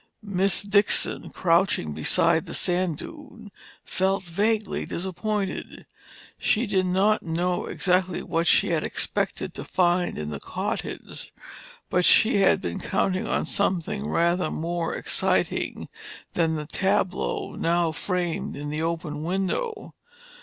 Miss 0.33 0.63
Dixon, 0.63 1.29
crouching 1.29 1.93
beside 1.93 2.47
the 2.47 2.55
sand 2.55 2.97
dune, 2.97 3.51
felt 3.85 4.23
vaguely 4.23 4.83
disappointed. 4.83 5.85
She 6.39 6.65
did 6.65 6.87
not 6.87 7.21
know 7.21 7.67
exactly 7.67 8.23
what 8.23 8.47
she 8.47 8.69
had 8.69 8.83
expected 8.83 9.53
to 9.53 9.63
find 9.63 10.17
in 10.17 10.31
the 10.31 10.39
cottage, 10.39 11.31
but 11.91 12.03
she 12.03 12.37
had 12.37 12.61
been 12.61 12.79
counting 12.79 13.27
on 13.27 13.45
something 13.45 14.07
rather 14.07 14.49
more 14.49 14.95
exciting 14.95 15.87
than 16.33 16.55
the 16.55 16.65
tableau 16.65 17.53
now 17.53 17.91
framed 17.91 18.55
in 18.55 18.71
the 18.71 18.81
open 18.81 19.21
window. 19.21 19.93